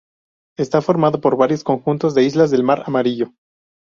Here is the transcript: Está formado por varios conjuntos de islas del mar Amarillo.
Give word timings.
Está 0.57 0.81
formado 0.81 1.21
por 1.21 1.37
varios 1.37 1.63
conjuntos 1.63 2.15
de 2.15 2.23
islas 2.23 2.49
del 2.49 2.63
mar 2.63 2.81
Amarillo. 2.87 3.33